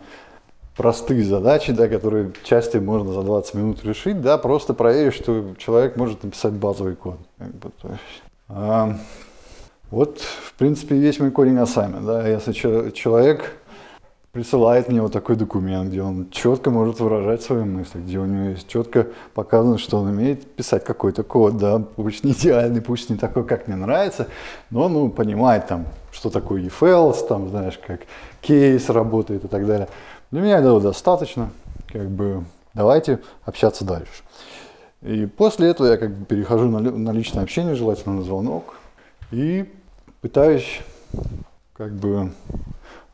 простые 0.79 1.25
задачи, 1.25 1.73
да, 1.73 1.89
которые 1.89 2.31
части 2.45 2.77
можно 2.77 3.11
за 3.11 3.21
20 3.21 3.53
минут 3.55 3.83
решить, 3.83 4.21
да, 4.21 4.37
просто 4.37 4.73
проверить, 4.73 5.13
что 5.13 5.53
человек 5.57 5.97
может 5.97 6.23
написать 6.23 6.53
базовый 6.53 6.95
код. 6.95 7.17
А, 8.47 8.95
вот, 9.91 10.21
в 10.21 10.53
принципе, 10.53 10.95
весь 10.95 11.19
мой 11.19 11.31
кодинг 11.31 11.59
ассаймент, 11.59 12.05
да, 12.05 12.25
если 12.25 12.53
человек 12.53 13.57
присылает 14.31 14.87
мне 14.87 15.01
вот 15.01 15.11
такой 15.11 15.35
документ, 15.35 15.89
где 15.89 16.01
он 16.01 16.29
четко 16.31 16.69
может 16.69 17.01
выражать 17.01 17.41
свои 17.41 17.65
мысли, 17.65 17.99
где 17.99 18.17
у 18.17 18.25
него 18.25 18.51
есть 18.51 18.69
четко 18.69 19.07
показано, 19.33 19.77
что 19.79 19.97
он 19.97 20.07
умеет 20.07 20.49
писать 20.49 20.85
какой-то 20.85 21.23
код, 21.23 21.57
да, 21.57 21.79
пусть 21.79 22.23
не 22.23 22.31
идеальный, 22.31 22.81
пусть 22.81 23.09
не 23.09 23.17
такой, 23.17 23.43
как 23.43 23.67
мне 23.67 23.75
нравится, 23.75 24.27
но 24.69 24.87
ну, 24.87 25.09
понимает 25.09 25.67
там, 25.67 25.87
что 26.13 26.29
такое 26.29 26.61
if 26.61 27.27
там, 27.27 27.49
знаешь, 27.49 27.77
как 27.85 27.99
кейс 28.39 28.89
работает 28.89 29.43
и 29.43 29.47
так 29.49 29.65
далее. 29.65 29.89
Для 30.31 30.41
меня 30.41 30.59
этого 30.59 30.79
достаточно, 30.79 31.49
как 31.87 32.07
бы, 32.09 32.43
давайте 32.73 33.19
общаться 33.45 33.83
дальше. 33.83 34.23
И 35.01 35.25
после 35.25 35.69
этого 35.69 35.87
я 35.87 35.97
как 35.97 36.13
бы 36.13 36.25
перехожу 36.25 36.67
на, 36.67 37.11
личное 37.11 37.43
общение, 37.43 37.73
желательно 37.75 38.15
на 38.15 38.21
звонок, 38.21 38.75
и 39.31 39.71
пытаюсь 40.21 40.81
как 41.73 41.93
бы 41.93 42.31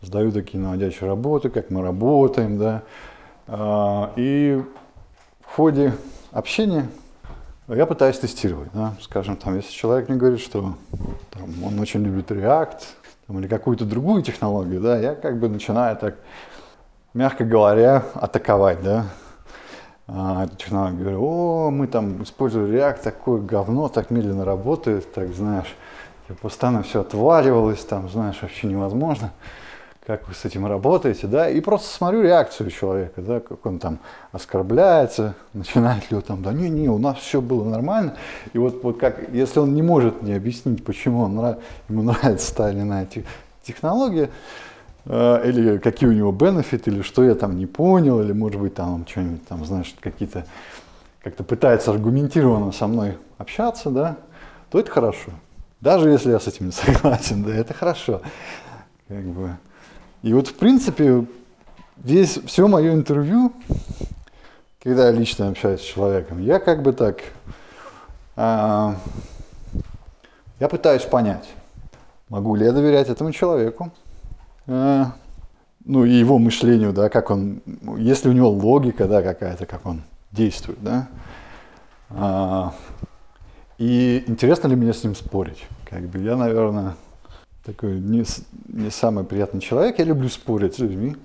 сдаю 0.01 0.31
такие 0.31 0.61
наводящие 0.61 1.07
работы, 1.07 1.49
как 1.49 1.69
мы 1.69 1.81
работаем, 1.83 2.57
да. 2.57 2.83
А, 3.47 4.11
и 4.15 4.61
в 5.41 5.55
ходе 5.55 5.93
общения 6.31 6.87
я 7.67 7.85
пытаюсь 7.85 8.19
тестировать, 8.19 8.69
да. 8.73 8.95
Скажем, 9.01 9.37
там, 9.37 9.55
если 9.55 9.71
человек 9.71 10.09
мне 10.09 10.17
говорит, 10.17 10.41
что 10.41 10.75
там, 11.31 11.63
он 11.63 11.79
очень 11.79 12.03
любит 12.03 12.29
React 12.29 12.79
там, 13.27 13.39
или 13.39 13.47
какую-то 13.47 13.85
другую 13.85 14.21
технологию, 14.21 14.81
да, 14.81 14.97
я 14.99 15.15
как 15.15 15.39
бы 15.39 15.47
начинаю 15.47 15.95
так, 15.95 16.15
мягко 17.15 17.45
говоря, 17.45 18.03
атаковать, 18.13 18.83
да, 18.83 19.05
а. 20.07 20.47
Говорю, 20.69 21.23
о, 21.23 21.71
мы 21.71 21.87
там 21.87 22.21
используем 22.21 22.71
React, 22.71 23.01
такое 23.01 23.41
говно, 23.41 23.87
так 23.87 24.11
медленно 24.11 24.45
работает, 24.45 25.11
так, 25.13 25.33
знаешь, 25.33 25.73
постоянно 26.41 26.83
все 26.83 27.01
отваливалось, 27.01 27.83
там, 27.83 28.07
знаешь, 28.09 28.37
вообще 28.41 28.67
невозможно. 28.67 29.31
Как 30.05 30.27
вы 30.27 30.35
с 30.35 30.45
этим 30.45 30.67
работаете, 30.67 31.25
да, 31.25 31.49
и 31.49 31.59
просто 31.61 31.91
смотрю 31.91 32.21
реакцию 32.21 32.69
человека, 32.69 33.21
да, 33.23 33.39
как 33.39 33.65
он 33.65 33.79
там 33.79 33.97
оскорбляется, 34.31 35.33
начинает 35.53 36.11
ли 36.11 36.17
он 36.17 36.21
там, 36.21 36.43
да 36.43 36.53
не, 36.53 36.69
не, 36.69 36.87
у 36.89 36.99
нас 36.99 37.17
все 37.17 37.41
было 37.41 37.67
нормально, 37.67 38.15
и 38.53 38.59
вот, 38.59 38.83
вот 38.83 38.99
как, 38.99 39.33
если 39.33 39.59
он 39.59 39.73
не 39.73 39.81
может 39.81 40.21
мне 40.21 40.35
объяснить, 40.35 40.85
почему 40.85 41.21
он, 41.21 41.57
ему 41.89 42.03
нравится 42.11 42.55
та 42.55 42.69
или 42.69 42.81
иная 42.81 43.07
технология, 43.63 44.29
или 45.05 45.77
какие 45.77 46.09
у 46.09 46.13
него 46.13 46.31
бенефиты, 46.31 46.89
или 46.89 47.01
что 47.01 47.23
я 47.23 47.35
там 47.35 47.57
не 47.57 47.65
понял, 47.65 48.21
или 48.21 48.33
может 48.33 48.59
быть 48.59 48.73
там 48.73 49.05
что-нибудь 49.07 49.47
там, 49.47 49.63
знаешь, 49.65 49.93
какие-то, 49.99 50.45
как-то 51.21 51.43
пытается 51.43 51.91
аргументированно 51.91 52.71
со 52.71 52.87
мной 52.87 53.17
общаться, 53.37 53.91
да, 53.91 54.17
то 54.71 54.79
это 54.79 54.89
хорошо. 54.89 55.31
Даже 55.79 56.09
если 56.09 56.31
я 56.31 56.39
с 56.39 56.47
этим 56.47 56.67
не 56.67 56.71
согласен, 56.71 57.43
да, 57.43 57.53
это 57.53 57.73
хорошо. 57.73 58.21
Как 59.07 59.23
бы. 59.23 59.51
И 60.23 60.33
вот, 60.33 60.47
в 60.47 60.55
принципе, 60.55 61.25
весь, 61.97 62.39
все 62.45 62.67
мое 62.67 62.93
интервью, 62.93 63.53
когда 64.81 65.05
я 65.07 65.11
лично 65.11 65.49
общаюсь 65.49 65.81
с 65.81 65.83
человеком, 65.83 66.41
я 66.41 66.59
как 66.59 66.81
бы 66.81 66.93
так, 66.93 67.19
а, 68.35 68.95
я 70.59 70.67
пытаюсь 70.67 71.03
понять, 71.03 71.47
могу 72.29 72.55
ли 72.55 72.65
я 72.65 72.71
доверять 72.71 73.09
этому 73.09 73.31
человеку, 73.31 73.91
ну 74.67 76.05
и 76.05 76.11
его 76.11 76.39
мышлению, 76.39 76.93
да, 76.93 77.09
как 77.09 77.29
он, 77.29 77.61
если 77.97 78.29
у 78.29 78.33
него 78.33 78.49
логика, 78.49 79.07
да, 79.07 79.21
какая-то, 79.21 79.65
как 79.65 79.85
он 79.85 80.01
действует, 80.31 80.79
да, 80.81 81.07
а, 82.09 82.73
и 83.77 84.23
интересно 84.27 84.67
ли 84.67 84.75
мне 84.75 84.93
с 84.93 85.03
ним 85.03 85.15
спорить, 85.15 85.65
как 85.89 86.03
бы 86.03 86.19
я, 86.19 86.35
наверное, 86.35 86.95
такой 87.65 87.99
не, 87.99 88.23
не 88.67 88.89
самый 88.91 89.23
приятный 89.23 89.59
человек. 89.59 89.97
Я 89.99 90.05
люблю 90.05 90.29
спорить 90.29 90.75
с 90.75 90.79
людьми. 90.79 91.17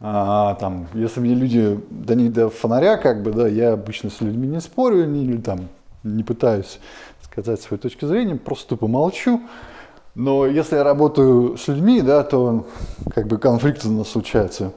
А, 0.00 0.54
там, 0.54 0.88
если 0.94 1.20
мне 1.20 1.34
люди 1.34 1.78
да 1.90 2.14
не 2.14 2.30
до 2.30 2.50
фонаря, 2.50 2.96
как 2.96 3.22
бы, 3.22 3.32
да, 3.32 3.46
я 3.46 3.74
обычно 3.74 4.10
с 4.10 4.20
людьми 4.20 4.48
не 4.48 4.60
спорю, 4.60 5.06
не, 5.06 5.38
там, 5.38 5.68
не 6.02 6.24
пытаюсь 6.24 6.78
сказать 7.22 7.60
свою 7.60 7.78
точку 7.78 8.06
зрения, 8.06 8.36
просто 8.36 8.70
тупо 8.70 8.86
молчу. 8.86 9.42
Но 10.14 10.46
если 10.46 10.76
я 10.76 10.84
работаю 10.84 11.56
с 11.56 11.66
людьми, 11.66 12.00
да, 12.00 12.22
то 12.22 12.66
как 13.12 13.26
бы 13.26 13.38
конфликты 13.38 13.88
у 13.88 13.92
нас 13.92 14.08
случаются 14.08 14.72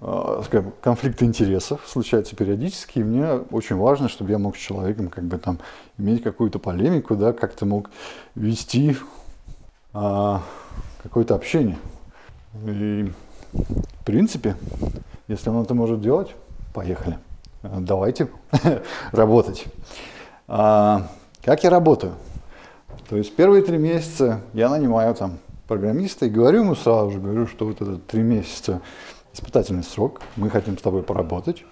э, 0.00 0.42
скажем, 0.44 0.72
конфликты 0.82 1.24
интересов 1.24 1.80
случаются 1.86 2.36
периодически, 2.36 2.98
и 2.98 3.02
мне 3.02 3.40
очень 3.50 3.76
важно, 3.76 4.08
чтобы 4.08 4.30
я 4.32 4.38
мог 4.38 4.56
с 4.56 4.60
человеком 4.60 5.08
как 5.08 5.24
бы 5.24 5.38
там 5.38 5.58
иметь 5.96 6.22
какую-то 6.22 6.58
полемику, 6.58 7.16
да, 7.16 7.32
как-то 7.32 7.64
мог 7.64 7.90
вести 8.34 8.96
а, 9.92 10.42
какое-то 11.02 11.34
общение. 11.34 11.78
И 12.66 13.10
в 13.52 14.04
принципе, 14.04 14.56
если 15.26 15.50
он 15.50 15.62
это 15.62 15.74
может 15.74 16.00
делать, 16.00 16.34
поехали. 16.74 17.18
Давайте 17.62 18.28
работать. 19.12 19.64
А, 20.48 21.08
как 21.42 21.64
я 21.64 21.70
работаю? 21.70 22.14
То 23.10 23.16
есть 23.16 23.34
первые 23.34 23.64
три 23.64 23.76
месяца 23.76 24.40
я 24.54 24.68
нанимаю 24.68 25.16
там 25.16 25.38
программиста 25.66 26.26
и 26.26 26.30
говорю 26.30 26.60
ему 26.60 26.76
сразу 26.76 27.10
же, 27.10 27.18
говорю, 27.18 27.48
что 27.48 27.66
вот 27.66 27.82
это 27.82 27.98
три 27.98 28.22
месяца 28.22 28.82
испытательный 29.32 29.82
срок, 29.82 30.22
мы 30.36 30.48
хотим 30.48 30.78
с 30.78 30.80
тобой 30.80 31.02
поработать. 31.02 31.64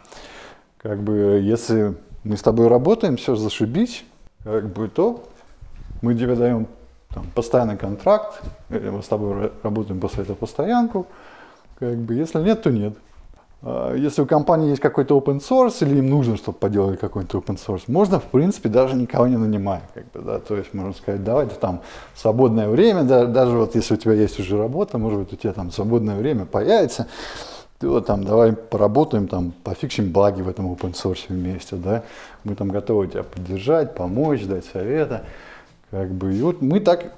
Как 0.78 1.00
бы, 1.00 1.40
если 1.40 1.94
мы 2.24 2.36
с 2.36 2.42
тобой 2.42 2.66
работаем, 2.66 3.16
все 3.16 3.36
зашибись, 3.36 4.04
как 4.42 4.66
бы, 4.72 4.88
то 4.88 5.28
мы 6.02 6.16
тебе 6.16 6.34
даем 6.34 6.66
там, 7.14 7.24
постоянный 7.36 7.76
контракт, 7.76 8.42
мы 8.68 9.00
с 9.00 9.06
тобой 9.06 9.52
работаем 9.62 10.00
после 10.00 10.24
этого 10.24 10.34
постоянку, 10.34 11.06
как 11.78 11.98
бы, 11.98 12.14
если 12.14 12.42
нет, 12.42 12.62
то 12.62 12.72
нет. 12.72 12.98
А 13.60 13.94
если 13.94 14.22
у 14.22 14.26
компании 14.26 14.70
есть 14.70 14.80
какой-то 14.80 15.18
open 15.18 15.40
source 15.40 15.84
или 15.84 15.98
им 15.98 16.08
нужно, 16.08 16.36
чтобы 16.36 16.58
поделать 16.58 17.00
какой-то 17.00 17.38
open 17.38 17.58
source, 17.58 17.82
можно, 17.88 18.20
в 18.20 18.24
принципе, 18.24 18.68
даже 18.68 18.94
никого 18.94 19.26
не 19.26 19.36
нанимать. 19.36 19.82
Как 19.94 20.04
бы, 20.12 20.20
да? 20.20 20.38
То 20.38 20.56
есть 20.56 20.72
можно 20.74 20.92
сказать, 20.92 21.24
давайте 21.24 21.56
там 21.56 21.80
свободное 22.14 22.68
время, 22.68 23.02
да, 23.02 23.26
даже 23.26 23.56
вот 23.56 23.74
если 23.74 23.94
у 23.94 23.96
тебя 23.96 24.14
есть 24.14 24.38
уже 24.38 24.56
работа, 24.56 24.98
может 24.98 25.18
быть, 25.18 25.32
у 25.32 25.36
тебя 25.36 25.52
там 25.52 25.72
свободное 25.72 26.16
время 26.16 26.44
появится, 26.44 27.08
ты 27.80 27.88
вот 27.88 28.06
там 28.06 28.24
давай 28.24 28.52
поработаем, 28.52 29.28
там, 29.28 29.52
пофиксим 29.64 30.10
баги 30.10 30.42
в 30.42 30.48
этом 30.48 30.72
open 30.72 30.94
source 30.94 31.26
вместе, 31.28 31.76
да, 31.76 32.04
мы 32.44 32.54
там 32.54 32.68
готовы 32.68 33.08
тебя 33.08 33.24
поддержать, 33.24 33.94
помочь, 33.94 34.44
дать 34.44 34.64
совета, 34.66 35.24
как 35.90 36.10
бы, 36.10 36.34
и 36.34 36.42
вот 36.42 36.62
мы 36.62 36.80
так, 36.80 37.12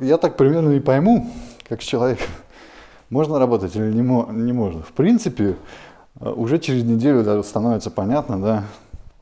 я 0.00 0.16
так 0.16 0.36
примерно 0.36 0.72
и 0.72 0.80
пойму, 0.80 1.30
как 1.68 1.82
с 1.82 1.84
человеком, 1.84 2.26
можно 3.12 3.38
работать 3.38 3.76
или 3.76 3.92
не, 3.92 4.00
не 4.00 4.52
можно. 4.52 4.82
В 4.82 4.92
принципе, 4.92 5.56
э, 6.18 6.30
уже 6.30 6.58
через 6.58 6.82
неделю 6.82 7.22
даже 7.22 7.44
становится 7.44 7.90
понятно, 7.90 8.40
да, 8.40 8.64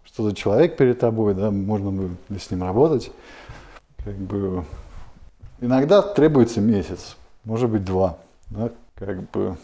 что 0.05 0.23
за 0.23 0.35
человек 0.35 0.77
перед 0.77 1.01
тобой, 1.01 1.35
да, 1.35 1.51
можно 1.51 1.91
бы 1.91 2.11
с 2.39 2.51
ним 2.53 2.63
работать. 2.63 3.11
Как 3.97 4.15
бы, 4.15 4.65
иногда 5.61 6.03
требуется 6.03 6.61
месяц, 6.61 7.17
может 7.45 7.69
быть 7.69 7.85
два, 7.85 8.19
да, 8.51 8.71
как 8.95 9.29
бы, 9.31 9.57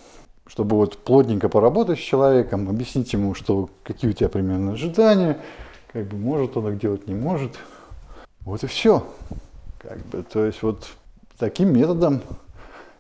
чтобы 0.49 0.77
вот 0.77 0.99
плотненько 0.99 1.49
поработать 1.49 2.01
с 2.01 2.03
человеком, 2.03 2.69
объяснить 2.69 3.13
ему, 3.13 3.33
что 3.35 3.71
какие 3.85 4.11
у 4.11 4.13
тебя 4.13 4.29
примерно 4.29 4.73
ожидания, 4.73 5.39
как 5.93 6.05
бы 6.09 6.17
может 6.17 6.57
он 6.57 6.65
так 6.65 6.79
делать, 6.79 7.07
не 7.07 7.15
может. 7.15 7.53
Вот 8.41 8.65
и 8.65 8.67
все. 8.67 9.07
Как 9.79 9.99
бы, 10.07 10.25
то 10.25 10.45
есть 10.45 10.65
вот 10.65 10.89
таким 11.39 11.73
методом 11.73 12.23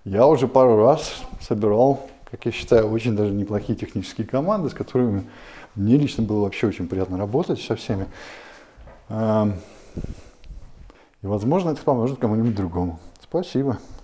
я 0.06 0.24
уже 0.28 0.46
пару 0.46 0.76
раз 0.76 1.22
собирал, 1.40 2.06
как 2.30 2.46
я 2.46 2.52
считаю, 2.52 2.88
очень 2.88 3.16
даже 3.16 3.32
неплохие 3.32 3.76
технические 3.76 4.24
команды, 4.24 4.70
с 4.70 4.72
которыми 4.72 5.24
мне 5.74 5.96
лично 5.96 6.22
было 6.22 6.42
вообще 6.44 6.68
очень 6.68 6.86
приятно 6.86 7.18
работать 7.18 7.60
со 7.60 7.74
всеми. 7.74 8.06
Эм, 9.08 9.54
и, 11.22 11.26
возможно, 11.26 11.70
это 11.70 11.82
поможет 11.82 12.20
кому-нибудь 12.20 12.54
другому. 12.54 13.00
Спасибо. 13.20 13.78